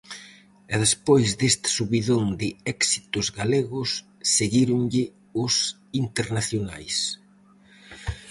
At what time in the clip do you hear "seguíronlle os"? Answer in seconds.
4.37-5.53